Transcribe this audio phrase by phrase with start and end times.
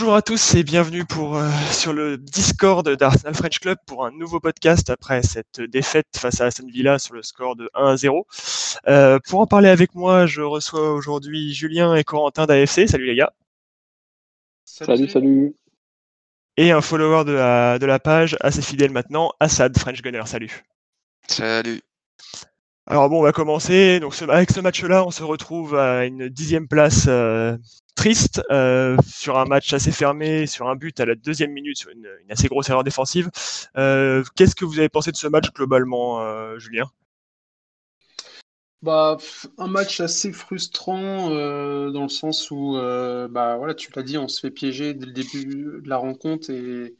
[0.00, 4.10] Bonjour à tous et bienvenue pour, euh, sur le Discord d'Arsenal French Club pour un
[4.10, 7.96] nouveau podcast après cette défaite face à Aston Villa sur le score de 1 à
[7.98, 8.26] 0.
[8.88, 12.88] Euh, pour en parler avec moi, je reçois aujourd'hui Julien et Corentin d'AFC.
[12.88, 13.34] Salut les gars.
[14.64, 15.54] Salut, salut.
[16.56, 20.22] Et un follower de la, de la page, assez fidèle maintenant, Assad French Gunner.
[20.24, 20.64] Salut.
[21.28, 21.82] Salut.
[22.86, 24.00] Alors bon, on va commencer.
[24.00, 27.58] Donc avec ce match-là, on se retrouve à une dixième place euh,
[28.00, 31.90] triste euh, sur un match assez fermé, sur un but à la deuxième minute, sur
[31.90, 33.30] une, assez grosse erreur défensive.
[33.76, 36.86] Euh, qu'est-ce que vous avez pensé de ce match globalement, Julien?
[38.82, 39.18] Bah,
[39.58, 42.72] un match assez frustrant dans le sens où,
[43.30, 45.44] bah voilà, tu l'as dit, on se fait piéger dès le début
[45.82, 46.96] de la rencontre et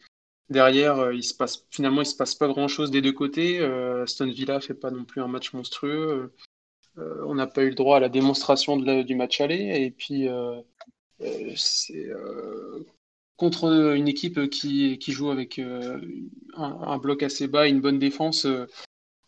[0.51, 3.61] Derrière, euh, il se passe, finalement, il se passe pas grand-chose des deux côtés.
[3.61, 6.33] Euh, Aston Villa fait pas non plus un match monstrueux.
[6.99, 9.83] Euh, on n'a pas eu le droit à la démonstration du match aller.
[9.83, 10.29] Et puis,
[11.57, 12.11] c'est
[13.37, 16.01] contre une équipe qui, joue avec un,
[16.57, 18.47] un, bloc assez bas, une bonne défense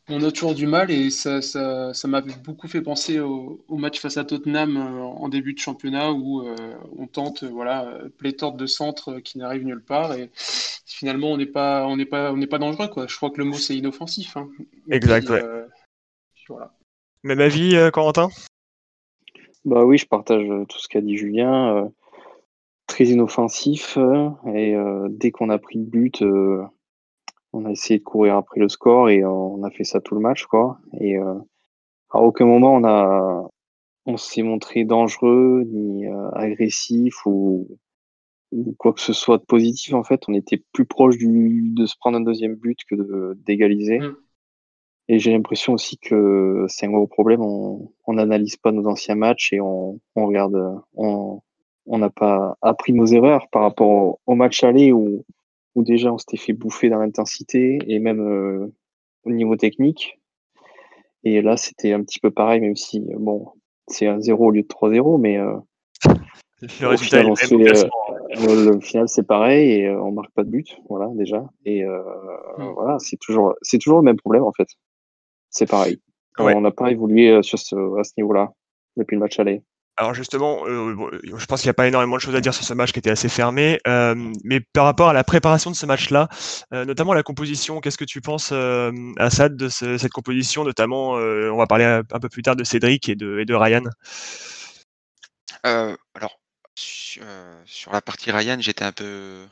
[0.08, 4.00] on a toujours du mal et ça, ça, ça m'avait beaucoup fait penser au, match
[4.00, 6.56] face à Tottenham euh, en début de championnat où euh,
[6.96, 11.86] on tente voilà pléthore de centres qui n'arrivent nulle part et finalement on n'est pas
[11.86, 13.06] on n'est pas on n'est pas dangereux quoi.
[13.06, 14.36] Je crois que le mot c'est inoffensif.
[14.36, 14.48] Hein.
[14.90, 15.30] Exact.
[15.30, 15.66] Euh,
[16.48, 16.74] voilà.
[17.24, 18.28] Même avis, Corentin?
[19.64, 21.90] Bah oui, je partage tout ce qu'a dit Julien.
[22.86, 23.96] très inoffensif
[24.54, 24.76] et
[25.08, 26.22] dès qu'on a pris le but
[27.52, 30.20] on a essayé de courir après le score et on a fait ça tout le
[30.20, 30.78] match, quoi.
[31.00, 31.34] Et euh,
[32.10, 33.48] à aucun moment on a,
[34.06, 37.68] on s'est montré dangereux ni euh, agressif ou,
[38.78, 39.94] quoi que ce soit de positif.
[39.94, 43.98] En fait, on était plus proche du, de se prendre un deuxième but que d'égaliser.
[43.98, 44.16] Mm.
[45.08, 47.42] Et j'ai l'impression aussi que c'est un gros problème.
[47.42, 51.42] On n'analyse pas nos anciens matchs et on, on regarde, on
[51.86, 55.24] n'a pas appris nos erreurs par rapport au, au match aller où
[55.74, 58.72] où déjà on s'était fait bouffer dans l'intensité et même euh,
[59.24, 60.18] au niveau technique.
[61.24, 63.52] Et là, c'était un petit peu pareil, même si, bon,
[63.86, 65.54] c'est un 0 au lieu de 3-0, mais euh,
[66.60, 71.44] le, final, euh, le final, c'est pareil et on marque pas de but, voilà, déjà.
[71.64, 72.72] Et hmm.
[72.74, 74.68] voilà, c'est toujours, c'est toujours le même problème, en fait.
[75.52, 76.00] C'est pareil.
[76.38, 78.52] On n'a pas évolué sur ce, à ce niveau-là
[78.96, 79.62] depuis le match aller.
[79.98, 82.64] Alors justement, euh, je pense qu'il n'y a pas énormément de choses à dire sur
[82.64, 85.84] ce match qui était assez fermé, euh, mais par rapport à la préparation de ce
[85.84, 86.28] match-là,
[86.72, 88.52] euh, notamment la composition, qu'est-ce que tu penses,
[89.18, 93.16] Assad, de cette composition, notamment, on va parler un, peu plus tard de Cédric et
[93.16, 93.84] de, et de Ryan?
[95.62, 96.40] Alors,
[96.74, 99.44] sur, la partie Ryan, j'étais un peu,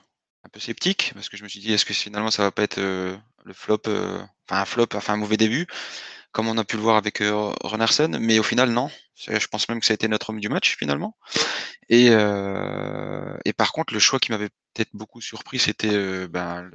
[0.45, 2.63] un peu sceptique, parce que je me suis dit, est-ce que finalement ça va pas
[2.63, 5.67] être le flop, enfin un flop, enfin un mauvais début
[6.33, 8.91] comme on a pu le voir avec euh, Renarson, mais au final, non.
[9.17, 11.17] Je pense même que ça a été notre homme du match, finalement.
[11.89, 16.71] Et, euh, et par contre, le choix qui m'avait peut-être beaucoup surpris, c'était euh, ben,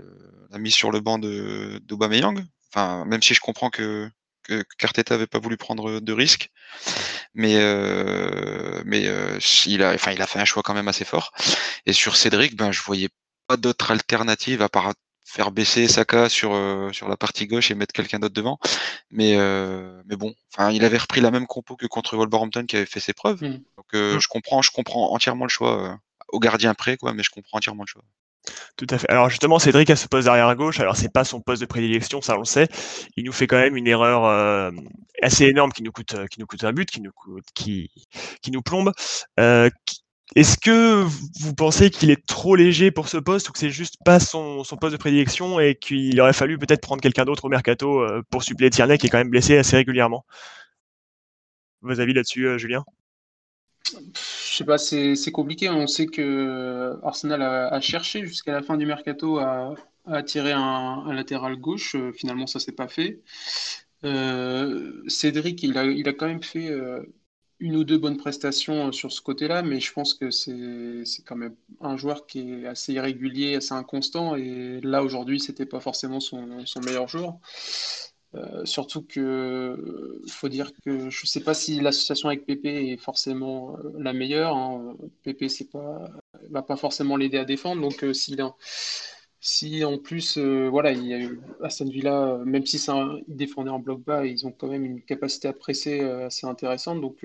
[0.52, 2.46] la mise sur le banc d'Aubameyang.
[2.72, 4.10] Enfin, même si je comprends que,
[4.44, 6.50] que Carteta avait pas voulu prendre de risques,
[7.34, 11.06] mais euh, mais euh, il a enfin il a fait un choix quand même assez
[11.06, 11.32] fort.
[11.86, 13.10] Et sur Cédric, ben je voyais
[13.48, 14.94] pas d'autre alternative à part
[15.26, 18.58] faire baisser Saka sur euh, sur la partie gauche et mettre quelqu'un d'autre devant.
[19.10, 22.78] Mais euh, mais bon, enfin, il avait repris la même compo que contre Wolverhampton qui
[22.78, 23.44] avait fait ses preuves.
[23.44, 23.64] Mm.
[23.78, 24.20] Donc euh, mm.
[24.20, 27.84] je comprends, je comprends entièrement le choix au gardien près, quoi, mais je comprends entièrement
[27.84, 28.04] le choix.
[28.78, 29.10] Tout à fait.
[29.10, 30.80] Alors justement, Cédric a ce poste derrière gauche.
[30.80, 32.68] Alors c'est pas son poste de prédilection, ça on le sait.
[33.18, 34.72] Il nous fait quand même une erreur
[35.24, 37.90] assez énorme qui nous coûte, qui nous coûte un but, qui nous coûte, qui,
[38.44, 38.92] qui nous plombe.
[40.34, 41.04] Est-ce que
[41.40, 44.64] vous pensez qu'il est trop léger pour ce poste ou que c'est juste pas son,
[44.82, 48.42] poste de prédilection et qu'il aurait fallu peut-être prendre quelqu'un d'autre au mercato euh, pour
[48.44, 50.26] suppléer Tierney qui est quand même blessé assez régulièrement?
[51.82, 52.84] Vos avis là-dessus, euh, Julien?
[53.86, 55.70] Je sais pas, c'est compliqué.
[55.70, 59.76] On sait que Arsenal a, cherché jusqu'à la fin du mercato à,
[60.08, 61.96] attirer un, latéral gauche.
[61.96, 63.22] Euh, finalement, ça s'est pas fait.
[65.08, 66.72] Cédric, il a quand même fait
[67.60, 71.36] une ou deux bonnes prestations euh, sur ce côté-là, mais je pense que c'est quand
[71.36, 76.20] même un joueur qui est assez irrégulier, assez inconstant, et là aujourd'hui, c'était pas forcément
[76.20, 77.40] son, son meilleur jour.
[78.34, 83.78] Euh, surtout que faut dire que je sais pas si l'association avec Pépé est forcément
[83.78, 84.58] euh, la meilleure.
[84.58, 84.98] Hein.
[85.24, 86.10] Pépé c'est pas
[86.50, 88.36] va pas forcément l'aider à défendre, donc s'il
[89.46, 92.96] si en plus, euh, voilà, il y a eu Aston Villa, euh, même si ça,
[93.28, 96.48] ils défendaient en bloc bas, ils ont quand même une capacité à presser euh, assez
[96.48, 97.00] intéressante.
[97.00, 97.24] Donc,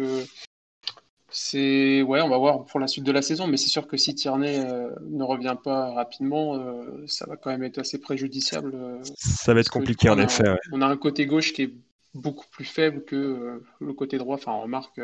[1.31, 3.97] c'est, ouais, on va voir pour la suite de la saison, mais c'est sûr que
[3.97, 4.63] si Tierney
[5.09, 6.63] ne revient pas rapidement,
[7.07, 9.01] ça va quand même être assez préjudiciable.
[9.17, 10.45] ça va être compliqué en effet.
[10.73, 11.75] On a un côté gauche qui est
[12.13, 14.35] beaucoup plus faible que le côté droit.
[14.35, 15.01] Enfin, remarque,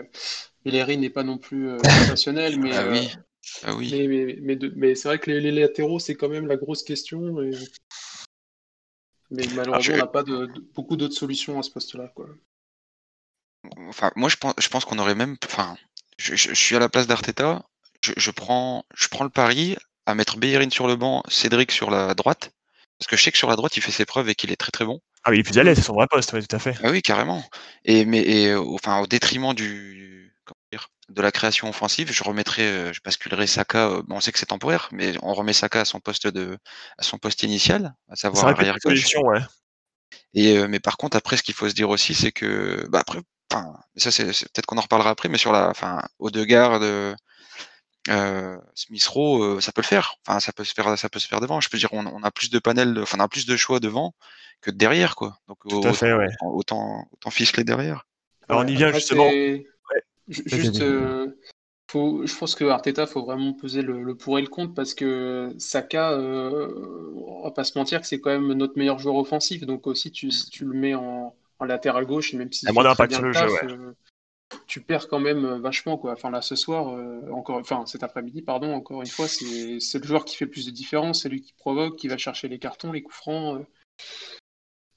[0.67, 2.77] Bellery n'est pas non plus sensationnel, mais.
[2.77, 3.09] Ah oui
[3.63, 3.91] Ah oui.
[3.93, 6.57] Mais, mais, mais, de- mais c'est vrai que les, les latéraux, c'est quand même la
[6.57, 7.43] grosse question.
[7.43, 7.51] et-
[9.31, 12.09] Mais malheureusement, je- on n'a pas de, de- beaucoup d'autres solutions à ce poste-là.
[12.15, 12.29] quoi.
[13.89, 15.37] Enfin, moi, je pense, je pense qu'on aurait même.
[15.45, 15.77] Enfin,
[16.19, 17.65] je, je- je suis à la place d'Arteta.
[18.03, 19.77] Je, je prends, je prends le pari
[20.07, 22.51] à mettre Bellerin sur le banc, Cédric sur la droite.
[22.99, 24.57] Parce que je sais que sur la droite, il fait ses preuves et qu'il est
[24.57, 25.01] très très bon.
[25.25, 26.77] Ah oui, il est plus à l'aise, c'est son vrai poste, oui, tout à fait.
[26.83, 27.43] Ah oui, carrément.
[27.85, 30.26] Et, mais, et, enfin, au détriment du,
[30.77, 33.89] dire, de la création offensive, je remettrai, euh, je basculerai Saka.
[33.89, 36.59] euh, bon, on sait que c'est temporaire, mais on remet Saka à son poste de,
[36.99, 39.01] à son poste initial, à savoir arrière une gauche.
[39.01, 39.41] solution, ouais.
[40.35, 43.01] Et euh, mais par contre, après, ce qu'il faut se dire aussi, c'est que, bah
[43.01, 43.21] après,
[43.51, 47.15] enfin, ça c'est peut-être qu'on en reparlera après, mais sur la, enfin, au deux de
[48.09, 50.15] euh, Smith Rowe, euh, ça peut le faire.
[50.27, 51.61] Enfin, ça peut se faire, ça peut se faire devant.
[51.61, 53.57] Je peux dire, on, on a plus de panels, de- enfin, on a plus de
[53.57, 54.15] choix devant
[54.61, 55.39] que derrière, quoi.
[55.49, 56.29] Donc Tout à fait, ouais.
[56.41, 58.07] autant, autant, autant ficeler derrière.
[58.49, 59.31] Alors, on y vient après, justement.
[60.31, 61.31] C'est- Juste, euh,
[61.91, 64.93] faut, je pense que Arteta, faut vraiment peser le, le pour et le contre parce
[64.95, 69.17] que Saka, euh, on va pas se mentir que c'est quand même notre meilleur joueur
[69.17, 69.65] offensif.
[69.65, 72.95] Donc aussi, tu, si tu le mets en, en latéral gauche, et même moins fait
[72.95, 73.33] très d'impact bien sur le
[73.69, 73.93] jeu, euh,
[74.67, 76.13] tu perds quand même euh, vachement quoi.
[76.13, 79.99] Enfin là, ce soir, euh, encore, enfin cet après-midi, pardon, encore une fois, c'est c'est
[80.01, 82.49] le joueur qui fait le plus de différence, c'est lui qui provoque, qui va chercher
[82.49, 83.61] les cartons, les coups francs.
[83.61, 83.65] euh.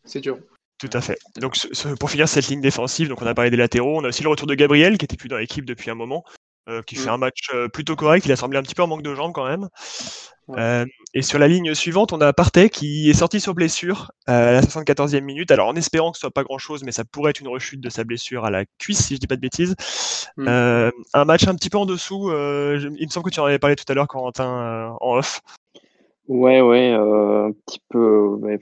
[0.05, 0.39] C'est dur.
[0.79, 1.17] Tout à fait.
[1.39, 4.07] Donc, ce- pour finir cette ligne défensive, donc on a parlé des latéraux, on a
[4.09, 6.23] aussi le retour de Gabriel, qui était plus dans l'équipe depuis un moment,
[6.69, 7.13] euh, qui fait Mm.
[7.13, 8.25] un match euh, plutôt correct.
[8.25, 9.67] Il a semblé un petit peu en manque de jambes quand même.
[10.47, 10.55] Ouais.
[10.59, 14.51] Euh, et sur la ligne suivante, on a Partey qui est sorti sur blessure à
[14.53, 15.51] la 74e minute.
[15.51, 17.89] Alors, en espérant que ce soit pas grand-chose, mais ça pourrait être une rechute de
[17.89, 19.75] sa blessure à la cuisse, si je dis pas de bêtises.
[20.37, 20.47] Mm.
[21.13, 22.29] Un match un petit peu en dessous.
[22.31, 25.41] je- il me semble que tu en avais parlé tout à l'heure, Corentin, en off.
[26.29, 28.37] Ouais, ouais, un petit peu.
[28.41, 28.59] mais,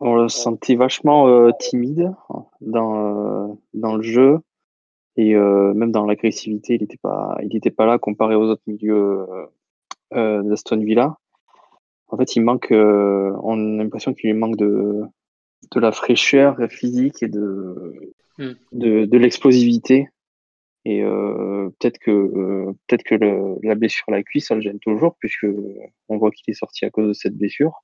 [0.00, 2.12] on le sentait vachement euh, timide
[2.60, 4.38] dans, euh, dans le jeu
[5.16, 8.62] et euh, même dans l'agressivité, il n'était pas, il était pas là comparé aux autres
[8.66, 8.94] milieux
[9.28, 9.46] euh,
[10.14, 11.16] euh, d'Aston Villa.
[12.08, 15.02] En fait, il manque, euh, on a l'impression qu'il lui manque de,
[15.72, 18.52] de la fraîcheur physique et de, Mm.
[18.72, 20.08] de, de l'explosivité.
[20.86, 24.62] Et euh, peut-être que euh, peut-être que le- la blessure à la cuisse, ça le
[24.62, 25.46] gêne toujours, puisque
[26.08, 27.82] on voit qu'il est sorti à cause de cette blessure.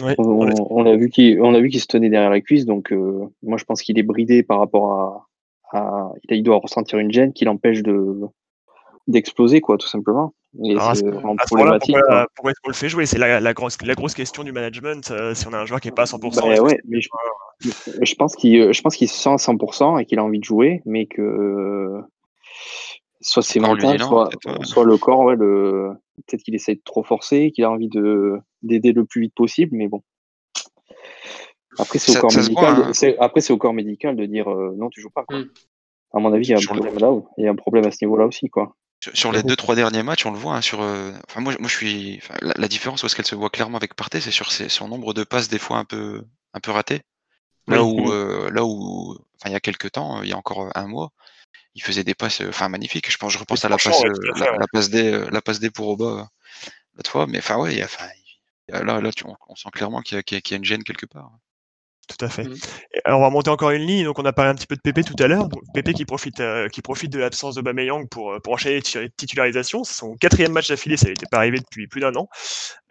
[0.00, 2.64] Ouais, On, on a vu qu'il on a vu qu'il se tenait derrière la cuisse,
[2.64, 5.26] donc euh, moi je pense qu'il est bridé par rapport
[5.70, 8.20] à, à il, doit ressentir une gêne qui l'empêche de
[9.06, 10.32] d'exploser quoi, tout simplement.
[10.64, 11.02] Et Alors, ce-
[11.46, 11.94] problématique.
[11.94, 12.26] pourquoi, quoi.
[12.34, 13.04] pourquoi est-ce qu'on le fait jouer?
[13.06, 15.10] C'est la, la, grosse, la grosse question du management.
[15.10, 17.08] euh, si on a un joueur qui est pas à 100%, Bah ouais, mais je,
[18.00, 20.44] je pense qu'il je pense qu'il se sent à 100% et qu'il a envie de
[20.44, 22.00] jouer, mais que euh,
[23.20, 24.64] soit c'est Le corps lui mental, soit, ouais.
[24.64, 25.92] soit le corps, ouais, le
[26.26, 29.76] peut-être qu'il essaie de trop forcer, qu'il a envie de d'aider le plus vite possible,
[29.76, 30.02] mais bon.
[31.78, 32.74] Après c'est au corps médical.
[32.74, 32.92] voit, de- hein.
[32.92, 35.24] c'est- Après c'est au corps médical de dire euh, non tu joues pas.
[35.24, 35.38] Quoi.
[35.40, 35.50] Mm.
[36.14, 37.54] À mon avis il y a un Sur le- problème là, il y a un
[37.56, 38.76] problème à ce niveau-là aussi quoi.
[39.00, 40.54] Sur, sur les deux trois derniers matchs, on le voit.
[40.54, 42.20] hein, sur, euh, enfin moi, moi je suis.
[42.22, 44.68] enfin, la, la différence où est-ce qu'elle se voit clairement avec Partey, c'est sur ses-
[44.68, 46.22] son nombre de passes des fois un peu
[46.54, 47.00] un peu ratées.
[47.66, 48.00] Là Oui.
[48.04, 50.86] où euh, là où enfin il y a quelques temps, il y a encore un
[50.86, 51.10] mois,
[51.74, 53.10] il faisait des passes euh, enfin magnifiques.
[53.10, 54.10] Je pense je repense à la passe ouais,
[54.58, 56.24] la, passe D la passe D pour Oba euh,
[56.96, 57.26] l'autre fois.
[57.26, 60.22] Mais enfin ouais, il y a, là là tu- on, on sent clairement qu'il y,
[60.24, 61.32] qu'il y qu'il y a une gêne quelque part.
[62.18, 62.44] Tout à fait.
[62.94, 64.04] Et Alors, on va monter encore une ligne.
[64.04, 65.48] Donc, on a parlé un petit peu de Pépé tout à l'heure.
[65.72, 69.10] Pépé qui profite, euh, qui profite de l'absence de Bameyang pour, euh, pour enchaîner les
[69.10, 69.84] titularisations.
[69.84, 70.96] C'est son quatrième match d'affilée.
[70.96, 72.28] Ça n'était pas arrivé depuis plus d'un an.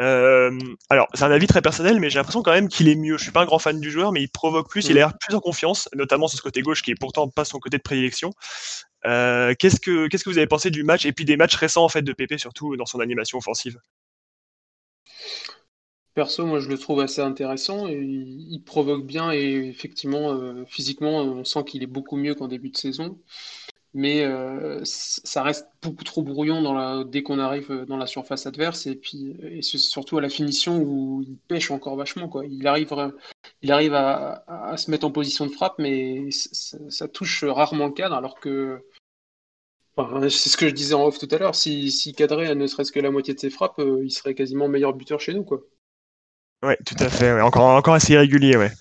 [0.01, 0.57] Euh,
[0.89, 3.17] alors, c'est un avis très personnel, mais j'ai l'impression quand même qu'il est mieux.
[3.17, 4.85] Je suis pas un grand fan du joueur, mais il provoque plus.
[4.85, 7.45] Il a l'air plus en confiance, notamment sur ce côté gauche qui est pourtant pas
[7.45, 8.33] son côté de prédilection.
[9.05, 11.83] Euh, qu'est-ce que qu'est-ce que vous avez pensé du match et puis des matchs récents
[11.83, 13.79] en fait de Pépé surtout dans son animation offensive?
[16.13, 21.43] Perso, moi je le trouve assez intéressant il, provoque bien et effectivement, euh, physiquement, on
[21.45, 23.17] sent qu'il est beaucoup mieux qu'en début de saison.
[23.93, 28.95] Mais euh, ça reste beaucoup trop brouillon dès qu'on arrive dans la surface adverse et
[28.95, 32.29] puis et c'est surtout à la finition où il pêche encore vachement.
[32.43, 32.93] Il arrive,
[33.93, 38.81] à, se mettre en position de frappe, mais ça, touche rarement le cadre alors que
[40.29, 41.55] c'est ce que je disais en off tout à l'heure.
[41.55, 44.67] Si, si cadrait ne serait-ce que la moitié de ses frappes, euh, il serait quasiment
[44.67, 45.45] meilleur buteur chez nous.
[46.63, 47.33] Ouais, tout à fait.
[47.33, 47.41] ouais.
[47.41, 48.71] Encore encore assez irrégulier, ouais.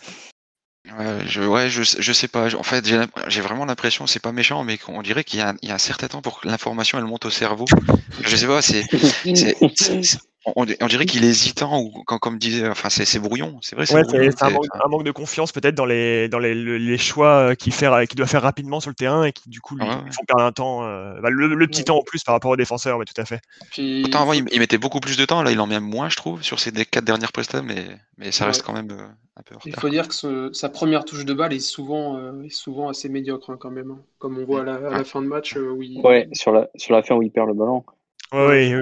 [0.99, 2.55] Ouais, je, ouais, je, je sais pas.
[2.55, 2.85] En fait,
[3.29, 6.09] j'ai vraiment l'impression, c'est pas méchant, mais qu'on dirait qu'il y, y a un certain
[6.09, 7.67] temps pour que l'information elle monte au cerveau.
[8.23, 8.85] Je sais pas, c'est
[10.47, 13.93] on, dirait qu'il est hésitant ou quand, comme disait, enfin c'est brouillon, c'est vrai.
[13.93, 17.89] Ouais, c'est un, manque de confiance peut-être dans les dans les, les choix qu'il fait,
[18.07, 20.53] qu'il doit faire rapidement sur le terrain et qui du coup lui, font perdre un
[20.53, 23.27] temps, euh, bah, le, petit temps en plus par rapport aux défenseurs, mais tout à
[23.27, 23.41] fait.
[23.71, 24.11] Puis...
[24.15, 26.59] avant il, mettait beaucoup plus de temps, là il en met moins je trouve sur
[26.59, 27.85] ces quatre dernières prestats, mais
[28.17, 29.07] mais ça reste quand même euh,
[29.37, 29.57] un peu.
[29.67, 33.11] Il faut dire que sa première touche de balle est souvent euh, est souvent assez
[33.11, 33.99] médiocre hein, quand même, hein.
[34.19, 36.01] comme on voit à la, fin de match où il...
[36.01, 37.85] Ouais, sur la sur la fin où il perd le ballon.
[38.33, 38.75] Oui,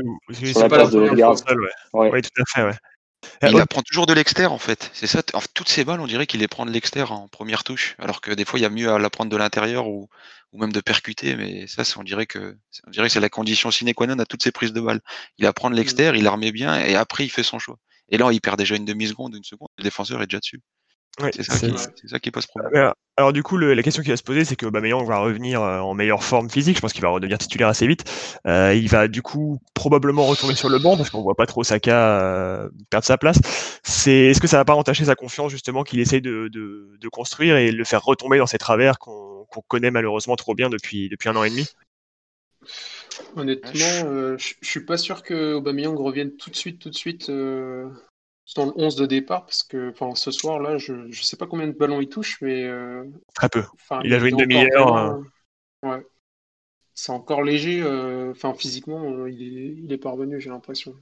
[0.52, 1.54] c'est pas la première fois.
[1.94, 2.10] Ouais.
[2.12, 2.76] Oui, tout à fait, ouais.
[3.42, 4.90] Il la prend toujours de l'extérieur en fait.
[4.92, 5.22] C'est ça.
[5.54, 8.32] toutes ces balles, on dirait qu'il les prend de l'extérieur en première touche, alors que
[8.32, 10.08] des fois il y a mieux à la prendre de l'intérieur ou,
[10.52, 11.34] ou, même de percuter.
[11.36, 14.26] Mais ça, on dirait que on dirait que c'est la condition sine qua non à
[14.26, 15.00] toutes ces prises de balles.
[15.38, 17.78] Il la prend de l'extérieur, il la remet bien et après il fait son choix.
[18.10, 19.68] Et là, il perd déjà une demi seconde, une seconde.
[19.78, 20.60] Le défenseur est déjà dessus
[21.32, 22.92] c'est ça, qui pose problème.
[23.16, 25.80] Alors du coup, la question qui va se poser, c'est que Aubameyang va revenir euh,
[25.80, 26.76] en meilleure forme physique.
[26.76, 28.04] Je pense qu'il va redevenir titulaire assez vite.
[28.46, 31.64] Euh, il va du coup probablement retourner sur le banc parce qu'on voit pas trop
[31.64, 33.40] Saka euh, perdre sa place.
[33.82, 36.48] C'est est-ce que ça va pas entacher sa confiance justement qu'il essaye de,
[37.10, 41.28] construire et le faire retomber dans ces travers qu'on connaît malheureusement trop bien depuis depuis
[41.28, 41.66] un an et demi?
[43.34, 47.30] Honnêtement, je suis pas sûr que Aubameyang revienne tout de suite, tout de suite
[48.56, 51.66] dans le 11 de départ parce que ce soir là je ne sais pas combien
[51.66, 53.64] de ballons il touche mais euh, très peu.
[54.04, 55.22] il, a joué une demi-heure hein.
[55.82, 56.06] ouais.
[56.94, 60.94] c'est encore léger euh, enfin physiquement euh, il est, il est parvenu j'ai l'impression.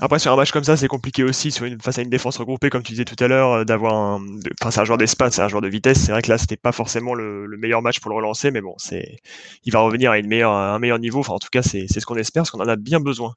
[0.00, 2.38] Après sur un match comme ça c'est compliqué aussi sur une, face à une défense
[2.38, 4.24] regroupée comme tu disais tout à l'heure d'avoir un
[4.60, 5.98] enfin c'est un joueur d'espace c'est un joueur de vitesse.
[5.98, 8.74] C'est vrai que là c'était pas forcément le, meilleur match pour le relancer mais bon
[8.78, 9.18] c'est
[9.64, 11.18] il va revenir à une meilleure, un meilleur niveau.
[11.18, 13.34] Enfin en tout cas c'est ce qu'on espère parce qu'on en a bien besoin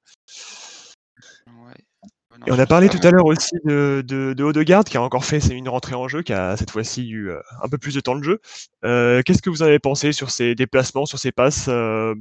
[2.46, 5.26] et on a parlé tout à l'heure aussi de, de, de Odegaard qui a encore
[5.26, 8.00] fait une rentrée en jeu, qui a cette fois-ci eu euh, un peu plus de
[8.00, 8.42] temps de jeu.
[8.84, 12.16] Euh, qu'est-ce que vous en avez pensé sur ses déplacements, sur ses passes, euh,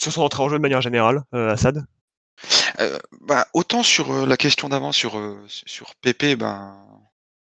[0.00, 1.84] sur son entrée en jeu de manière générale, Assad?
[3.22, 6.76] Bah, Autant sur la question d'avant, sur, sur PP, ben,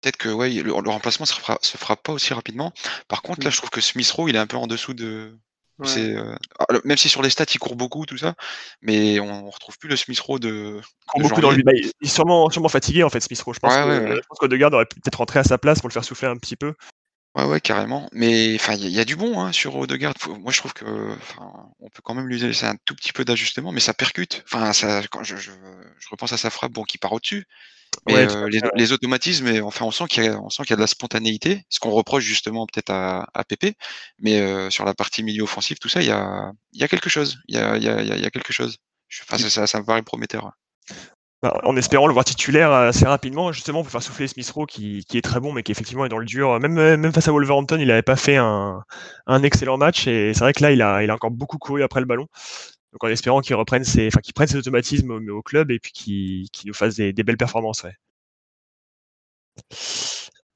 [0.01, 2.71] peut-être que ouais, le, remplacement se fera, se fera pas aussi rapidement.
[3.07, 3.51] Par contre, là, mm.
[3.51, 5.35] je trouve que Smith Rowe, il est un peu en dessous de,
[5.81, 8.35] euh, ah, même si sur les stats il court beaucoup, tout ça,
[8.81, 10.79] mais on, retrouve plus le Smith Rowe de.
[11.15, 11.63] Il beaucoup dans le...
[11.63, 13.53] Bah, il est sûrement, sûrement fatigué en fait, Smith Rowe.
[13.53, 16.55] Je pense ouais, aurait peut-être rentré à sa place pour le faire souffler un petit
[16.55, 16.73] peu.
[17.35, 18.07] Ouais, ouais, carrément.
[18.11, 20.13] Mais enfin, il y, a du bon hein, sur Odegaard.
[20.39, 20.85] Moi, je trouve que,
[21.79, 24.43] on peut quand même lui laisser un tout petit peu d'ajustement, mais ça percute.
[24.45, 25.51] Enfin, ça, quand je, je,
[25.99, 27.47] je, repense à sa frappe, bon, qui part au-dessus.
[28.07, 30.77] Mais euh, les, automatismes, enfin, on sent qu'il y, a, on sent qu'il y a
[30.77, 33.75] de la spontanéité, ce qu'on reproche justement peut-être à, à Pépé.
[34.19, 36.87] Mais euh, sur la partie milieu offensif, tout ça, il y a, il y a
[36.87, 37.39] quelque chose.
[37.47, 38.77] Il y a, il y a, il y a quelque chose.
[39.23, 40.51] Enfin, ça, ça me paraît prometteur.
[41.43, 45.03] Bah, en espérant le voir titulaire assez rapidement, justement, pour faire souffler Smith Rowe, qui,
[45.03, 46.57] qui, est très bon, mais qui effectivement est dans le dur.
[46.61, 48.81] Même, même face à Wolverhampton, il n'avait pas fait un,
[49.27, 51.83] un, excellent match, et c'est vrai que là, il a, il a encore beaucoup couru
[51.83, 52.27] après le ballon.
[52.93, 55.91] Donc en espérant qu'il reprenne ses, enfin qu'il prenne ses automatismes au, club et puis
[55.91, 57.83] qu'il nous fasse des, des belles performances.
[57.83, 57.95] Ouais.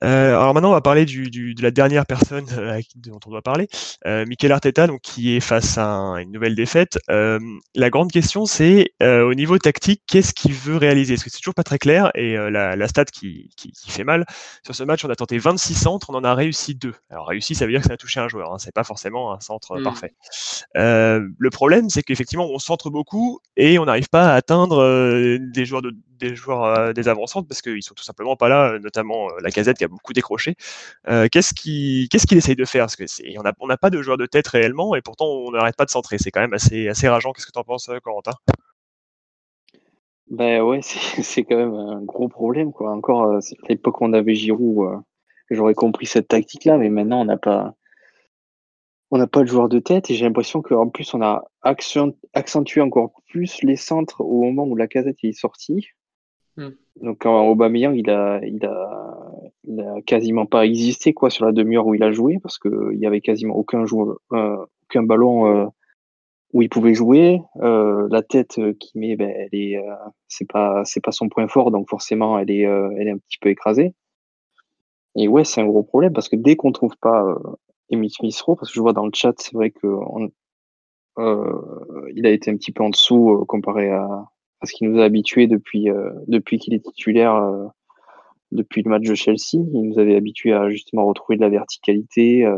[0.03, 3.29] Euh, alors maintenant, on va parler du, du, de la dernière personne euh, dont on
[3.29, 3.67] doit parler,
[4.05, 5.87] euh, Mikel Arteta, donc qui est face à
[6.19, 6.99] une nouvelle défaite.
[7.09, 7.39] Euh,
[7.75, 11.15] la grande question, c'est euh, au niveau tactique, qu'est-ce qu'il veut réaliser?
[11.15, 12.11] Parce que c'est toujours pas très clair?
[12.15, 14.25] Et la, la, stat qui, qui, qui, fait mal
[14.63, 16.93] sur ce match, on a tenté 26 centres, on en a réussi deux.
[17.09, 18.53] Alors réussi, ça veut dire que ça a touché un joueur.
[18.53, 19.83] Hein, c'est pas forcément un centre mm.
[19.83, 20.13] parfait.
[20.75, 25.81] le problème, c'est qu'effectivement, on centre beaucoup et on n'arrive pas à atteindre des joueurs
[25.81, 29.77] de, des joueurs des avancantes parce qu'ils sont tout simplement pas là, notamment la casette
[29.77, 30.55] qui beaucoup décroché.
[31.07, 32.83] Euh, qu'est-ce qu'il qu'il essaye de faire?
[32.83, 33.05] Parce que
[33.59, 36.17] on n'a pas de joueur de tête réellement, et pourtant on n'arrête pas de centrer.
[36.17, 37.31] C'est quand même assez, assez rageant.
[37.33, 38.33] Qu'est-ce que tu en penses, euh, Corentin?
[40.29, 42.71] Ben ouais, c'est quand même un gros problème.
[42.71, 42.91] Quoi.
[42.91, 45.01] Encore euh, à l'époque où on avait Giroud,
[45.49, 47.73] j'aurais compris cette tactique-là, mais maintenant on n'a pas
[49.09, 52.81] on n'a pas de joueur de tête et j'ai l'impression qu'en plus on a accentué
[52.81, 55.87] encore plus les centres au moment où la casette est sortie.
[57.01, 59.17] Donc Aubameyang, il a, il a,
[59.63, 62.93] il a quasiment pas existé quoi sur la demi-heure où il a joué parce que
[62.93, 65.65] il y avait quasiment aucun joueur, euh, aucun ballon euh,
[66.53, 67.41] où il pouvait jouer.
[67.61, 69.77] Euh, la tête qu'il met, ben, elle est,
[70.27, 73.37] c'est pas, c'est pas son point fort, donc forcément elle est, elle est un petit
[73.39, 73.93] peu écrasée.
[75.15, 77.25] Et ouais, c'est un gros problème parce que dès qu'on trouve pas
[77.89, 80.29] Emile Smith parce que je vois dans le chat, c'est vrai que on,
[82.15, 84.25] il a été un petit peu en dessous comparé à
[84.59, 87.65] parce qu'il nous a habitués depuis, euh, depuis qu'il est titulaire, euh,
[88.51, 89.53] depuis le match de Chelsea.
[89.53, 92.57] Il nous avait habitués à justement retrouver de la verticalité, euh,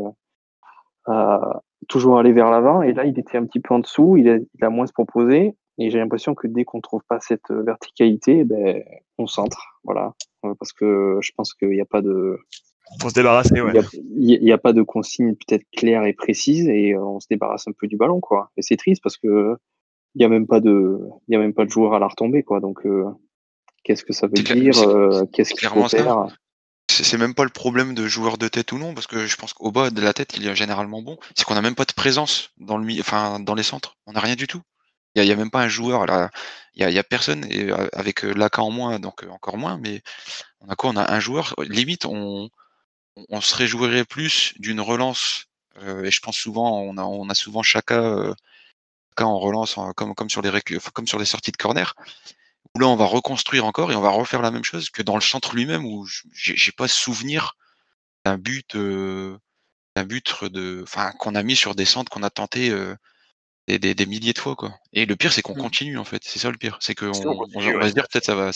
[1.05, 2.81] à toujours aller vers l'avant.
[2.81, 4.93] Et là, il était un petit peu en dessous, il a, il a moins se
[4.93, 5.55] proposer.
[5.77, 8.83] Et j'ai l'impression que dès qu'on trouve pas cette verticalité, ben,
[9.17, 9.79] on centre.
[9.85, 10.13] Voilà.
[10.41, 12.37] Parce que je pense qu'il n'y a pas de.
[12.99, 13.71] Pour se débarrasser, ouais.
[14.15, 17.67] Il n'y a, a, pas de consigne peut-être claire et précise et on se débarrasse
[17.67, 18.49] un peu du ballon, quoi.
[18.57, 19.57] Et c'est triste parce que
[20.15, 22.07] il y a même pas de, il y a même pas de joueur à la
[22.07, 22.59] retomber, quoi.
[22.59, 23.05] Donc, euh,
[23.83, 26.27] qu'est-ce que ça veut dire c'est- euh, Qu'est-ce qu'il faut faire?
[26.91, 29.53] C'est même pas le problème de joueur de tête ou non, parce que je pense
[29.53, 31.17] qu'au bas de la tête, il est généralement bon.
[31.35, 33.95] C'est qu'on n'a même pas de présence dans le enfin dans les centres.
[34.07, 34.61] On n'a rien du tout.
[35.15, 36.29] Il y a, même pas un joueur là.
[36.75, 39.77] Il y a, personne et euh, avec Laka en moins, donc encore moins.
[39.77, 40.01] Mais
[40.61, 40.89] on a quoi?
[40.91, 41.53] On a un joueur.
[41.59, 42.49] Limite, on
[43.15, 45.45] on- on se réjouirait plus d'une relance.
[45.83, 48.33] euh, et je pense souvent, on a on a souvent Chaka, euh,
[49.17, 51.57] Chaka en relance, en- comme comme sur les récu- enfin, comme sur les sorties de
[51.57, 51.93] corner
[52.75, 55.15] où là on va reconstruire encore et on va refaire la même chose que dans
[55.15, 57.53] le centre lui-même où j'ai pas souvenir
[58.25, 59.37] d'un but euh,
[59.95, 62.95] d'un but de enfin qu'on a mis sur des centres qu'on a tenté euh,
[63.67, 64.73] des, des- des milliers de fois quoi.
[64.93, 65.61] Et le pire c'est qu'on Mm.
[65.61, 66.23] continue en fait.
[66.25, 66.77] C'est ça le pire.
[66.81, 68.51] C'est C'est on on, on va se dire peut-être ça va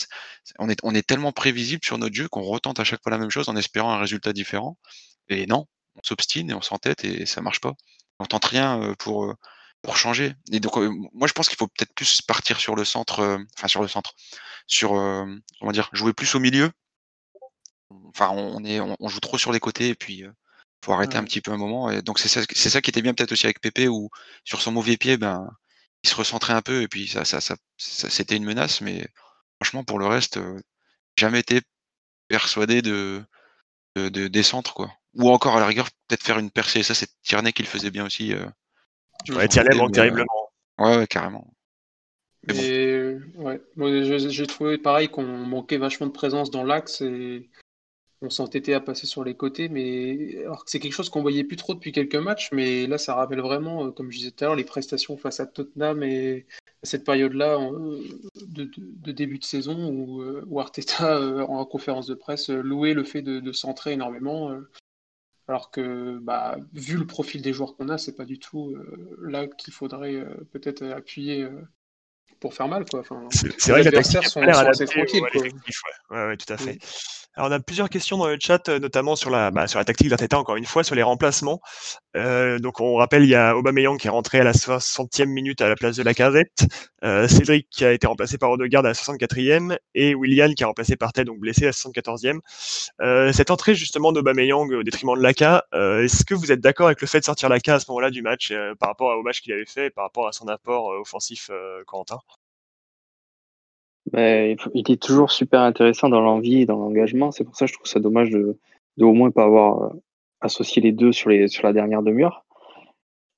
[0.58, 3.18] on est on est tellement prévisible sur notre jeu qu'on retente à chaque fois la
[3.18, 4.78] même chose en espérant un résultat différent.
[5.28, 7.74] Et non on s'obstine et on s'entête et ça marche pas.
[8.20, 9.34] On tente rien euh, pour
[9.84, 10.34] pour changer.
[10.52, 13.38] Et donc euh, moi je pense qu'il faut peut-être plus partir sur le centre euh,
[13.58, 14.14] enfin sur le centre
[14.66, 15.26] sur euh,
[15.60, 16.70] comment dire jouer plus au milieu.
[18.08, 20.32] Enfin on on est on, on joue trop sur les côtés et puis euh,
[20.84, 21.90] faut arrêter un petit peu un moment.
[21.90, 24.10] Et donc c'est ça c'est ça qui était bien peut-être aussi avec Pépé où
[24.44, 25.48] sur son mauvais pied ben
[26.02, 28.80] il se recentrait un peu et puis ça ça, ça, ça- c'était une menace.
[28.80, 29.06] Mais
[29.60, 30.60] franchement pour le reste euh,
[31.18, 31.62] jamais été
[32.28, 33.24] persuadé de,
[33.96, 34.92] de, de- des centres quoi.
[35.14, 36.82] Ou encore à la rigueur peut-être faire une percée.
[36.84, 38.46] Ça c'est Tierney qui le faisait bien aussi euh,
[39.28, 39.34] Ouais,
[39.74, 40.26] manque mais, terriblement.
[40.80, 41.46] euh, ouais ouais carrément
[42.46, 42.54] bon.
[42.54, 47.48] Et ouais, moi j'ai trouvé pareil qu'on manquait vachement de présence dans l'axe et
[48.20, 51.44] on s'entêtait à passer sur les côtés, mais alors que c'est quelque chose qu'on voyait
[51.44, 54.44] plus trop depuis quelques matchs, mais là ça rappelle vraiment, euh, comme je disais tout
[54.44, 56.46] à l'heure, les prestations face à Tottenham et
[56.82, 57.58] à cette période-là
[58.46, 62.94] de, de- de début de saison où, euh, où Arteta en conférence de presse louait
[62.94, 64.50] le fait de, de centrer énormément,
[65.48, 69.16] alors que bah, vu le profil des joueurs qu'on a, c'est pas du tout euh,
[69.22, 71.60] là qu'il faudrait euh, peut-être appuyer euh,
[72.40, 73.00] pour faire mal quoi.
[73.00, 75.50] Enfin, C'est les vrai que la adversaires sont, sont assez tranquilles ouais, ouais.
[76.10, 76.78] Ouais, ouais, tout à fait.
[77.36, 79.84] Alors, on a plusieurs questions dans le chat, euh, notamment sur la, bah, sur la
[79.84, 81.60] tactique d'Arteta, encore une fois, sur les remplacements.
[82.16, 85.60] Euh, donc, on rappelle, il y a Aubameyang qui est rentré à la 60e minute
[85.60, 86.64] à la place de la casette,
[87.02, 90.66] euh, Cédric qui a été remplacé par Odegaard à la 64e, et Willian qui est
[90.66, 92.38] remplacé par Ted, donc blessé à la 74e.
[93.00, 97.00] Euh, cette entrée, justement, d'Aubameyang au détriment de Laka, est-ce que vous êtes d'accord avec
[97.00, 99.52] le fait de sortir Laka à ce moment-là du match, par rapport au match qu'il
[99.52, 101.82] avait fait, par rapport à son apport offensif, euh,
[104.12, 107.30] Ben, il est toujours super intéressant dans l'envie et dans l'engagement.
[107.30, 108.58] C'est pour ça que je trouve ça dommage de,
[108.96, 110.02] de au moins pas avoir euh,
[110.40, 112.44] associé les deux sur, les, sur la dernière demi-heure.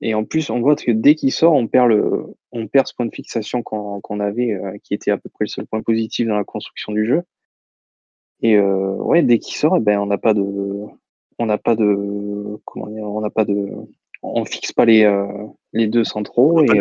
[0.01, 2.95] Et en plus, on voit que dès qu'il sort, on perd, le, on perd ce
[2.95, 5.83] point de fixation qu'on qu'on avait, euh, qui était à peu près le seul point
[5.83, 7.23] positif dans la construction du jeu.
[8.43, 10.45] Et euh, ouais, dès qu'il sort, eh ben, on n'a pas de,
[11.39, 13.69] on n'a pas de, comment dire, on n'a pas de,
[14.23, 15.27] on fixe pas les, euh,
[15.73, 16.63] les deux centraux.
[16.63, 16.79] Et,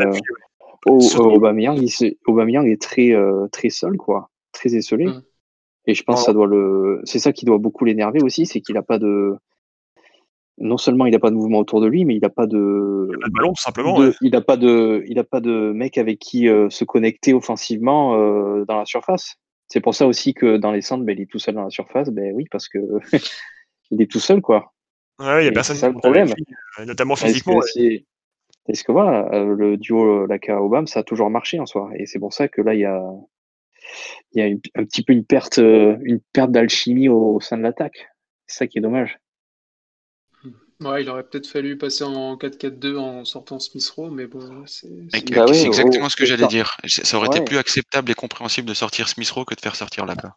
[0.85, 5.05] Aubameyang, il Aubameyang est très euh, très seul quoi, très esselé.
[5.07, 5.23] Mm.
[5.87, 8.59] Et je pense que ça doit le, c'est ça qui doit beaucoup l'énerver aussi, c'est
[8.61, 9.35] qu'il a pas de,
[10.57, 13.09] non seulement il a pas de mouvement autour de lui, mais il a pas de,
[13.21, 13.99] Pas de ballon, tout simplement.
[13.99, 14.13] de- ouais.
[14.21, 18.15] il a pas de, il a pas de mec avec qui euh, se connecter offensivement
[18.15, 19.35] euh, dans la surface.
[19.67, 21.69] C'est pour ça aussi que dans les centres, ben, il est tout seul dans la
[21.69, 22.09] surface.
[22.09, 22.79] Ben oui, parce que
[23.91, 24.73] il est tout seul quoi.
[25.19, 26.29] Ouais, il y a Et personne c'est ça le problème.
[26.85, 27.57] notamment physiquement.
[27.75, 28.05] ouais.
[28.67, 32.05] Est-ce que voilà, euh, le duo Laka Obama, ça a toujours marché en soi, et
[32.05, 33.01] c'est pour ça que là il y a
[34.33, 37.39] il y a une- un petit peu une perte euh, une perte d'alchimie au, au
[37.39, 38.07] sein de l'attaque.
[38.47, 39.19] C'est ça qui est dommage.
[40.81, 44.89] Ouais, il aurait peut-être fallu passer en 4-4-2 en sortant Smith Rowe, mais bon, c'est.
[45.33, 46.75] Bah ouais, c'est exactement oh, ce que j'allais dire.
[46.85, 50.05] Ça aurait été plus acceptable et compréhensible de sortir Smith Rowe que de faire sortir
[50.05, 50.35] Laka.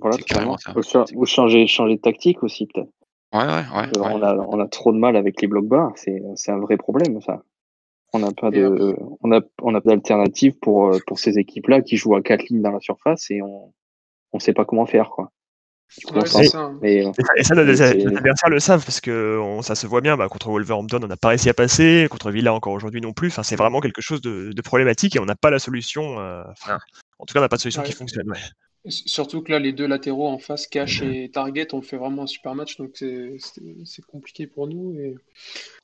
[0.00, 0.72] Voilà, C'est carrément ça.
[0.76, 2.88] Ou, cha- ou changer changer de tactique aussi peut-être.
[3.34, 3.88] Ouais, ouais, ouais.
[3.96, 4.12] Euh, ouais.
[4.12, 5.90] On a on a trop de mal avec les blocs bas.
[5.96, 7.42] C'est c'est un vrai problème ça.
[8.12, 11.68] On n'a pas de on a on a pas d'alternative pour euh, pour ces équipes
[11.68, 13.72] là qui jouent à quatre lignes dans la surface et on
[14.32, 15.30] on sait pas comment faire quoi.
[16.14, 16.40] Ouais, ça.
[16.58, 16.78] hein.
[16.80, 19.86] mais euh, Et ça, et ça, nos adversaires le savent parce que on- ça se
[19.86, 20.16] voit bien.
[20.16, 22.06] Bah, contre Wolverhampton, on n'a pas réussi à passer.
[22.10, 23.28] Contre Villa, encore aujourd'hui non plus.
[23.28, 26.18] Enfin, c'est vraiment quelque chose de, de problématique et on n'a pas la solution.
[26.18, 26.78] euh, Enfin,
[27.18, 27.88] en tout cas, on n'a pas de solution Ouais.
[27.88, 28.26] qui fonctionne.
[28.30, 28.38] ouais.
[28.88, 32.26] Surtout que là, les deux latéraux en face, Cash et Target, ont fait vraiment un
[32.26, 34.98] super match, donc c'est compliqué pour nous.
[34.98, 35.14] Et...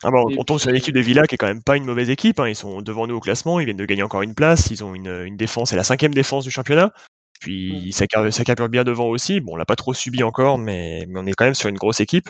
[0.03, 1.77] Ah bah, on, Et on tombe sur l'équipe de Villa qui est quand même pas
[1.77, 2.41] une mauvaise équipe.
[2.41, 2.49] hein.
[2.49, 3.61] Ils sont devant nous au classement.
[3.61, 4.69] Ils viennent de gagner encore une place.
[4.71, 6.93] Ils ont une, une défense, c'est la cinquième défense du championnat.
[7.41, 9.41] Puis ça, car- ça carbure bien devant aussi.
[9.41, 11.79] Bon, on l'a pas trop subi encore, mais, mais on est quand même sur une
[11.79, 12.29] grosse équipe.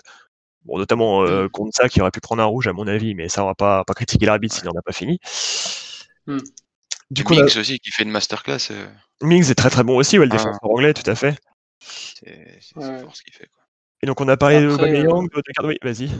[0.66, 1.50] Bon, notamment euh, Mm.
[1.50, 3.84] Konsa qui aurait pu prendre un rouge à mon avis, mais ça on va pas,
[3.84, 5.18] pas critiquer l'arbitre s'il n'en a pas fini.
[6.26, 6.67] Mm.
[7.10, 8.68] Du coup, on a- Mings aussi qui fait une masterclass.
[8.70, 8.86] euh,
[9.22, 10.36] Mings est très très bon aussi, ouais, le Ah.
[10.36, 11.36] défenseur anglais, tout à fait.
[11.80, 13.00] c'est Ouais.
[13.00, 13.46] fort ce qu'il fait.
[13.52, 13.62] Quoi.
[14.02, 16.10] Et donc on a parlé de Après, Aubameyang, de Odegaard, oui, vas-y.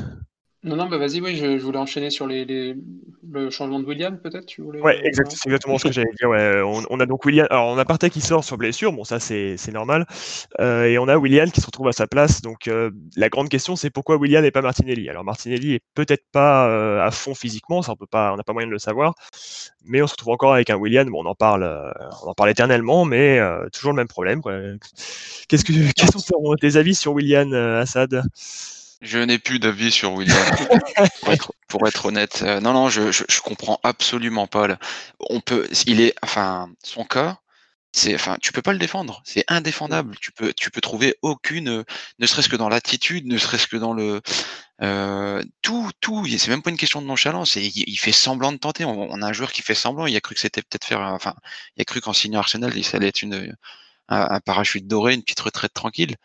[0.69, 2.77] Non, non, bah vas-y, oui, je, je voulais enchaîner sur les, les-
[3.31, 4.81] le changement de William, peut-être, tu voulais...
[4.81, 6.29] Ouais, exact, c'est exactement ce que j'allais dire.
[6.29, 6.61] Ouais.
[6.65, 7.47] On, on a donc William.
[7.51, 10.07] Alors, on a Partey qui sort sur blessure, bon, ça c'est normal.
[10.61, 12.43] Euh, et on a William qui se retrouve à sa place.
[12.43, 15.09] Donc, euh, la grande question, c'est pourquoi William et pas Martinelli?
[15.09, 18.45] Alors, Martinelli est peut-être pas euh, à fond physiquement, ça on peut pas, on n'a
[18.45, 19.15] pas moyen de le savoir.
[19.85, 21.09] Mais on se retrouve encore avec un William.
[21.09, 21.91] Bon, on en parle, euh,
[22.25, 24.41] on en parle éternellement, mais euh, toujours le même problème.
[25.49, 28.23] Qu'est-ce que, quels sont tes- tes avis sur William euh, Assad
[29.01, 30.37] Je n'ai plus d'avis sur William,
[31.23, 32.43] pour être, pour être honnête.
[32.43, 34.67] Euh, non, non, je, je, je comprends absolument pas.
[34.67, 34.79] là.
[35.21, 37.39] On peut, il est, enfin, son cas,
[37.93, 39.23] c'est, enfin, tu peux pas le défendre.
[39.25, 40.17] C'est indéfendable.
[40.21, 41.85] Tu peux, tu peux trouver aucune,
[42.19, 44.21] ne serait-ce que dans l'attitude, ne serait-ce que dans le,
[44.83, 46.27] euh, tout, tout.
[46.27, 47.57] C'est même pas une question de nonchalance.
[47.57, 48.85] et Il, il fait semblant de tenter.
[48.85, 50.07] On, on a un joueur qui fait semblant.
[50.07, 51.35] Il a cru que c'était peut-être faire, enfin,
[51.77, 53.55] il a cru qu'en signant Arsenal, ça allait être une,
[54.09, 56.17] un, un parachute doré, une petite retraite tranquille.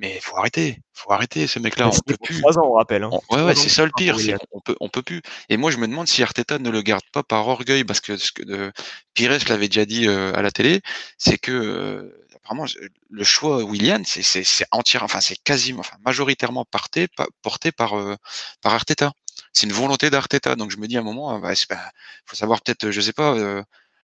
[0.00, 1.88] Mais faut arrêter, faut arrêter ce mec-là.
[1.88, 2.38] On peut plus.
[2.40, 3.02] trois ans, on rappelle.
[3.04, 3.10] hein.
[3.12, 4.16] On- ouais, ouais, c'est ça le pire,
[4.50, 5.20] qu'on peut, on peut plus.
[5.50, 8.16] Et moi, je me demande si Arteta ne le garde pas par orgueil, parce que
[8.16, 8.72] ce que
[9.12, 10.80] Pires l'avait déjà dit euh, à la télé,
[11.18, 12.64] c'est que euh, apparemment
[13.10, 17.08] le choix Willian, c'est c'est c'est entière, enfin c'est quasiment, enfin majoritairement porté,
[17.42, 18.16] porté par euh,
[18.62, 19.12] par Arteta.
[19.52, 20.56] C'est une volonté d'Arteta.
[20.56, 21.90] Donc je me dis à un moment, euh, bah, c'est pas-
[22.24, 23.62] faut savoir peut-être, je sais pas, euh,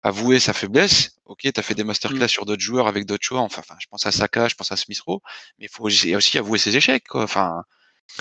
[0.03, 1.17] avouer sa faiblesse.
[1.27, 2.29] Ok, tu as fait des masterclass Mm.
[2.29, 3.41] sur d'autres joueurs avec d'autres choix.
[3.41, 5.21] Enfin, enfin, je pense à Saka, je pense à Smith Rowe,
[5.59, 7.23] mais il faut aussi avouer ses échecs, quoi.
[7.23, 7.63] Enfin,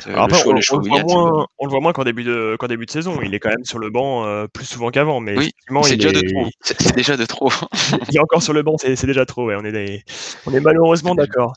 [0.06, 2.24] Alors après, on, le on choix le voit moins, on le voit moins qu'en début
[2.24, 3.20] de qu'en début de saison.
[3.24, 5.52] Il est quand même sur le banc euh, plus souvent qu'avant, mais Oui,
[5.84, 6.48] c'est il déjà de est, trop.
[6.62, 7.50] C'est c'est déjà de trop.
[8.10, 8.76] il est encore sur le banc.
[8.78, 9.46] C'est c'est déjà trop.
[9.48, 9.56] Ouais.
[9.58, 10.04] On est des-
[10.46, 11.54] on est malheureusement d'accord.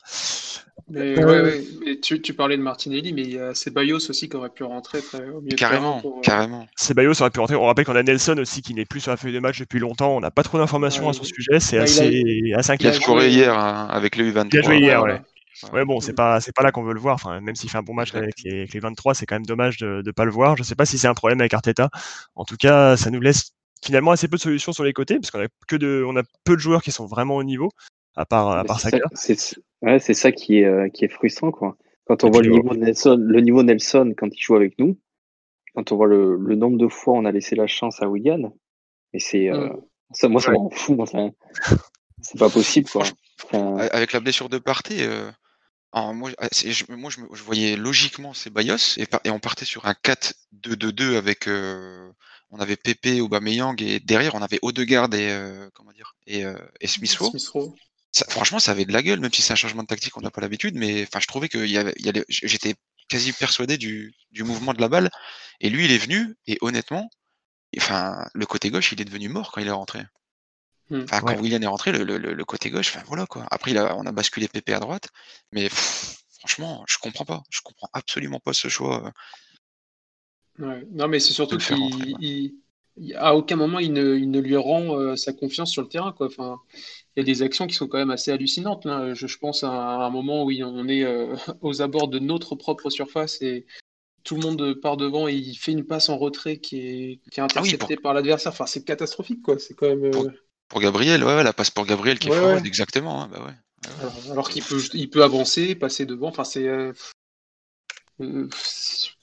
[0.89, 1.63] Mais Euh, ouais, ouais.
[1.85, 4.63] Mais tu, tu parlais de Martinelli, mais il y a Ceballos aussi qui aurait pu
[4.63, 6.67] rentrer très, au milieu de pour, euh, carrément.
[6.75, 7.55] Ceballos aurait pu rentrer.
[7.55, 9.79] On rappelle qu'on a Nelson aussi qui n'est plus sur la feuille de match depuis
[9.79, 10.15] longtemps.
[10.15, 11.59] On n'a pas trop d'informations Ouais, à son sujet.
[11.59, 12.93] C'est bah, il a- assez, assez Il a Il a inquiétant.
[13.01, 14.49] scoré joué- hier hein, avec le U23.
[14.51, 15.21] Il a joué hier, ouais.
[15.71, 17.15] Ouais, bon, c'est pas, c'est pas là qu'on veut le voir.
[17.15, 19.45] Enfin, même s'il fait un bon match avec les, avec les 23, c'est quand même
[19.45, 20.57] dommage de ne pas le voir.
[20.57, 21.89] Je sais pas si c'est un problème avec Arteta.
[22.35, 23.51] En tout cas, ça nous laisse
[23.85, 26.23] finalement assez peu de solutions sur les côtés, parce qu'on a que de, on a
[26.43, 27.69] peu de joueurs qui sont vraiment au niveau,
[28.15, 29.09] à part, à Mais part c'est Saka.
[29.13, 31.77] ça- C'est ouais, c'est ça qui est, euh, qui est frustrant, quoi.
[32.05, 34.55] Quand on Et voit le euh, niveau de Nelson, le niveau Nelson quand il joue
[34.55, 34.99] avec nous,
[35.75, 38.51] quand on voit le, le nombre de fois on a laissé la chance à William,
[39.13, 39.81] et c'est euh, Mm.
[40.13, 40.57] ça, moi ça Ouais.
[40.57, 40.95] m'en fout.
[40.97, 41.29] moi, ça-
[42.21, 43.03] C'est pas possible, quoi.
[43.45, 44.57] Enfin, Avec la blessure de
[45.05, 45.31] euh,
[46.13, 48.33] moi, ah, c'est- je, moi je, voyais logiquement
[48.97, 51.47] et, par- et on partait sur un 4-2-2-2 avec.
[51.47, 52.11] euh,
[52.51, 56.55] on avait Pepe, Aubameyang et derrière on avait Odegaard et euh, comment dire et, euh,
[56.81, 57.31] et Smith Rowe.
[57.31, 57.75] Smith Rowe.
[58.15, 60.21] Ça- franchement, ça avait de la gueule, même si c'est un changement de tactique, on
[60.21, 62.75] n'a pas l'habitude, mais enfin, je trouvais que il y avait, il y avait- j'étais
[63.09, 65.09] quasi persuadé du, du mouvement de la balle.
[65.59, 67.09] Et lui, il est venu, et honnêtement,
[67.77, 70.03] enfin, le côté gauche, il est devenu mort quand il est rentré.
[70.89, 71.01] Hmm.
[71.03, 71.35] Enfin, Ouais.
[71.35, 73.47] quand Willian est rentré, le, le- le- le côté gauche, enfin voilà quoi.
[73.49, 75.09] Après, il a- on a basculé Pépé à droite,
[75.51, 77.41] mais pff, franchement, je comprends pas.
[77.49, 79.07] Je comprends absolument pas ce choix.
[80.59, 80.65] euh.
[80.67, 80.85] Ouais.
[80.91, 82.53] Non, mais c'est surtout le faire rentrer, qu'il
[83.15, 86.11] à aucun moment il ne, il ne lui rend euh, sa confiance sur le terrain,
[86.11, 86.27] quoi.
[86.27, 86.59] Enfin,
[87.15, 88.85] il y a des actions qui sont quand même assez hallucinantes.
[88.85, 89.13] là.
[89.13, 92.07] Je, je pense à un, à un moment où il- on est euh, aux abords
[92.07, 93.65] de notre propre surface et
[94.23, 97.39] tout le monde part devant et il fait une passe en retrait qui est, qui
[97.39, 98.51] est Ah oui, interceptée par l'adversaire.
[98.51, 99.59] Enfin, c'est catastrophique, quoi.
[99.59, 100.11] C'est quand même.
[100.11, 100.31] Pour- euh,
[100.69, 103.23] Pour Gabriel, ouais, la passe pour Gabriel qui est Ouais, exactement.
[103.23, 103.39] hein, bah
[103.99, 106.29] alors, alors qu'il peut, il peut avancer, passer devant.
[106.29, 106.67] Enfin, c'est.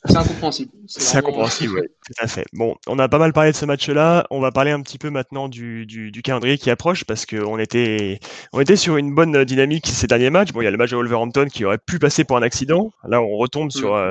[0.03, 0.71] C'est incompréhensible.
[0.87, 2.47] C'est vraiment- incompréhensible, ouais, tout à fait.
[2.53, 4.27] Bon, on a pas mal parlé de ce match-là.
[4.31, 7.59] On va parler un petit peu maintenant du, du, du calendrier qui approche parce qu'on
[7.59, 8.19] était,
[8.53, 10.53] on était sur une bonne dynamique ces derniers matchs.
[10.53, 12.93] Bon, il y a le match de Wolverhampton qui aurait pu passer pour un accident.
[13.07, 14.11] Là, on retombe sur, euh,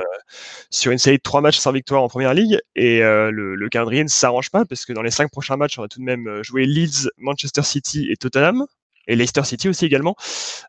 [0.70, 3.68] sur une série de trois matchs sans victoire en première ligue et euh, le, le
[3.68, 6.04] calendrier ne s'arrange pas parce que dans les cinq prochains matchs, on va tout de
[6.04, 8.64] même jouer Leeds, Manchester City et Tottenham.
[9.06, 10.14] Et Leicester City aussi également.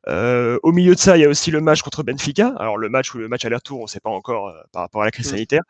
[0.07, 2.53] Euh, au milieu de ça, il y a aussi le match contre Benfica.
[2.57, 5.01] Alors le match ou le match aller-retour, on ne sait pas encore euh, par rapport
[5.01, 5.31] à la crise Mm.
[5.31, 5.61] sanitaire.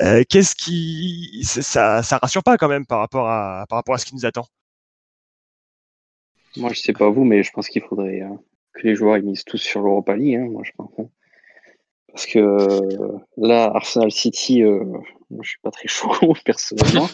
[0.00, 3.98] Euh, Qu'est-ce qui ça, ça rassure pas quand même par rapport à par rapport à
[3.98, 4.46] ce qui nous attend?
[6.56, 8.22] moi, je sais pas vous, mais je pense qu'il faudrait
[8.72, 10.36] que les joueurs ils misent tous sur l'Europa League.
[10.36, 10.90] hein, moi, je pense.
[10.98, 11.06] hein.
[12.08, 12.40] Parce que
[13.36, 15.02] là, Arsenal City, moi,
[15.42, 17.08] je suis pas très chaud personnellement.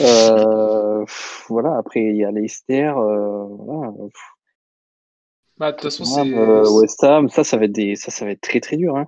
[0.00, 1.76] Euh, pff, voilà.
[1.78, 2.92] Après, il y a Leicester.
[2.96, 3.92] Euh, voilà.
[5.58, 6.34] Bah, de toute façon, c'est.
[6.34, 8.96] euh, West Ham, ça, ça va être des, ça, ça va être très très dur.
[8.96, 9.06] Hein.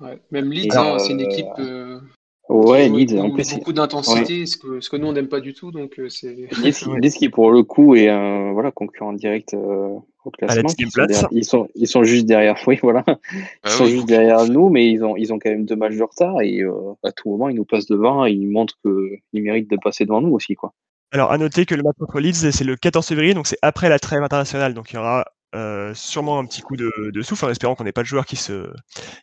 [0.00, 0.20] Ouais.
[0.30, 1.46] Même Leeds, hein, c'est une euh, équipe.
[1.58, 2.00] euh,
[2.48, 5.12] Ouais, Leeds, avec en beaucoup, plus, c'est- beaucoup d'intensité, ce, que, ce que nous on
[5.12, 6.32] n'aime pas du tout, donc euh, c'est.
[6.62, 7.00] Leeds, Ouais.
[7.00, 10.68] Leeds qui pour le coup est un voilà concurrent direct euh, au classement.
[10.78, 12.56] Ils sont, derrière- ils sont ils sont juste derrière.
[12.68, 13.02] Oui, voilà.
[13.08, 13.16] Ils
[13.64, 15.96] Ah sont oui, juste derrière nous, mais ils ont ils ont quand même deux matchs
[15.96, 19.42] de retard et euh, à tout moment ils nous passent devant et ils montrent qu'ils
[19.42, 20.72] méritent de passer devant nous aussi quoi.
[21.12, 23.88] Alors à noter que le match contre Leeds c'est le 14 février, donc c'est après
[23.88, 25.24] la trêve internationale, donc il y aura
[25.56, 28.26] euh, sûrement un petit coup de, de souffle en espérant qu'on n'ait pas de joueurs
[28.26, 28.68] qui se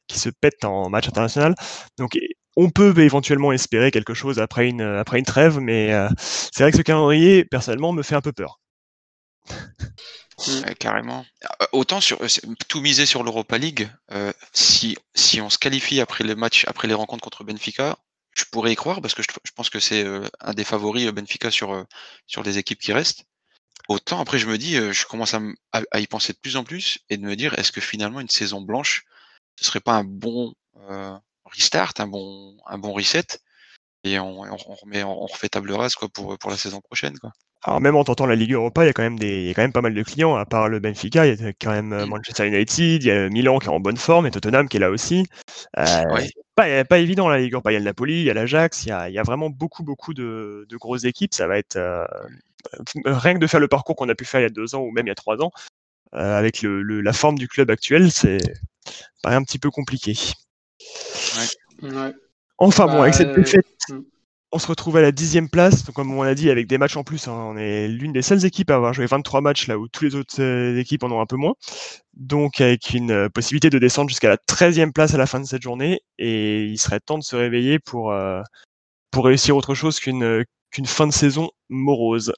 [0.07, 1.55] qui se pètent en match international.
[1.97, 2.17] Donc
[2.55, 6.77] on peut éventuellement espérer quelque chose après une, après une trêve, mais c'est vrai que
[6.77, 8.59] ce calendrier, personnellement, me fait un peu peur.
[10.79, 11.25] carrément.
[11.71, 12.19] Autant sur
[12.67, 13.89] tout miser sur l'Europa League,
[14.51, 17.97] si, si on se qualifie après les matchs, après les rencontres contre Benfica,
[18.35, 20.05] je pourrais y croire parce que je, pense que c'est
[20.39, 21.85] un des favoris Benfica sur,
[22.27, 23.25] sur les équipes qui restent.
[23.89, 27.17] Autant après, je me dis, je commence à, y penser de plus en plus et
[27.17, 29.05] de me dire, est-ce que finalement une saison blanche,
[29.59, 30.53] ce serait pas un bon
[31.55, 33.39] restart, un bon, un bon reset
[34.03, 37.31] et on, remet, on refait table rase quoi pour, pour la saison prochaine quoi.
[37.65, 39.51] Alors même en tentant la Ligue Europa, il y a quand même des, il y
[39.51, 40.35] a quand même pas mal de clients.
[40.35, 42.05] À part le Benfica, il y a quand même mmh.
[42.07, 44.79] Manchester United, il y a Milan qui est en bonne forme et Tottenham qui est
[44.81, 45.25] là aussi.
[45.77, 46.03] Euh,
[46.55, 47.71] pas, pas évident la Ligue Europa.
[47.71, 49.83] Il y a le Napoli, il y a l'Ajax, il, il, y a vraiment beaucoup
[49.83, 51.33] beaucoup de, de grosses équipes.
[51.33, 52.03] Ça va être euh,
[53.05, 54.81] rien que de faire le parcours qu'on a pu faire il y a deux ans
[54.81, 55.51] ou même il y a trois ans,
[56.15, 58.37] euh, avec le, la forme du club actuel, c'est
[59.21, 60.15] paraît un petit peu compliqué.
[62.57, 64.01] Enfin bon, avec cette bah, défaite, hmm.
[64.51, 65.83] on se retrouve à la dixième place.
[65.83, 68.21] Donc, comme on l'a dit, avec des matchs en plus, hein, on est l'une des
[68.21, 71.11] seules équipes à avoir joué 23 matchs là où toutes les autres euh, équipes en
[71.11, 71.55] ont un peu moins.
[72.13, 75.45] Donc avec une euh, possibilité de descendre jusqu'à la 13e place à la fin de
[75.45, 76.01] cette journée.
[76.19, 78.13] Et il serait temps de se réveiller pour,
[79.11, 82.33] pour réussir autre chose qu'une qu'une fin de saison morose.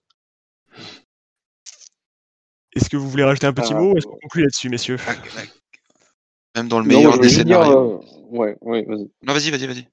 [2.76, 4.98] Est-ce que vous voulez rajouter un petit ah, mot ou est-ce qu'on conclut là-dessus, messieurs?
[6.56, 8.02] Même dans le meilleur des scénarios.
[8.02, 9.10] Euh, ouais, ouais, vas-y.
[9.24, 9.88] Non, vas-y, vas-y, vas-y.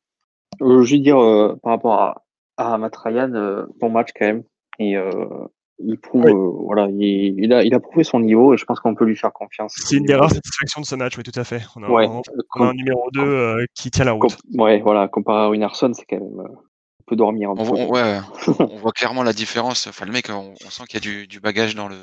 [0.62, 2.24] Euh, je veux dire, euh, par rapport à,
[2.56, 4.42] à Matt Ryan, bon match quand même.
[4.78, 4.96] Et
[5.84, 6.30] il prouve,
[6.64, 9.32] voilà, il, a, il a prouvé son niveau et je pense qu'on peut lui faire
[9.32, 9.74] confiance.
[9.76, 11.62] C'est une des rares satisfactions de ce match, oui, tout à fait.
[11.76, 12.22] On a,
[12.60, 14.36] un, numéro 2 qui tient la route.
[14.54, 16.48] ouais, voilà, comparé à Winarson, c'est quand même
[17.06, 17.92] peut dormir un on, peu.
[17.92, 18.20] ouais,
[18.58, 19.86] on voit clairement la différence.
[19.86, 21.96] Enfin, le mec, on, sent qu'il y a du, du, bagage dans le.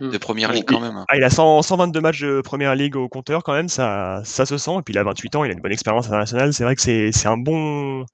[0.00, 1.04] De première ligue quand même.
[1.08, 4.56] Ah, il a 122 matchs de première ligue au compteur quand même, ça, ça se
[4.58, 4.76] sent.
[4.78, 6.52] Et puis il a 28 ans, il a une bonne expérience internationale.
[6.52, 8.04] C'est vrai que c'est un bon,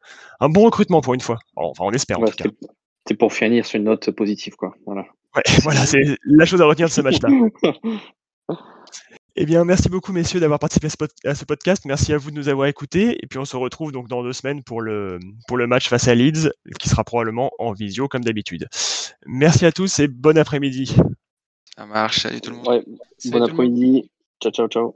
[0.41, 1.39] un bon recrutement pour une fois.
[1.57, 2.49] Enfin, on espère en tout cas.
[3.07, 4.75] C'est pour finir sur une note positive, quoi.
[4.87, 5.05] Voilà.
[5.37, 7.29] Ouais, voilà, c'est la chose à retenir de ce match-là.
[9.37, 10.87] Eh bien, merci beaucoup, messieurs, d'avoir participé
[11.25, 11.85] à ce podcast.
[11.87, 13.19] Merci à vous de nous avoir écoutés.
[13.21, 16.07] Et puis, on se retrouve donc dans deux semaines pour le, pour le match face
[16.07, 18.69] à Leeds, qui sera probablement en visio, comme d'habitude.
[19.27, 20.95] Merci à tous et bon après-midi.
[21.77, 22.21] Ça marche.
[22.21, 22.85] Salut tout le monde.
[23.27, 24.11] bon après-midi.
[24.41, 24.95] Ciao, ciao, ciao.